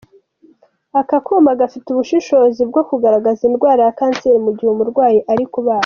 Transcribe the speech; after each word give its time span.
Aka 0.99 1.17
kuma 1.25 1.51
gafite 1.61 1.87
ubushobozi 1.89 2.61
bwo 2.69 2.81
kugaragaza 2.89 3.41
indwara 3.49 3.81
ya 3.87 3.97
kanseri 3.99 4.37
mu 4.45 4.51
gihe 4.57 4.69
umurwayi 4.71 5.19
ari 5.33 5.45
kubagwa. 5.53 5.79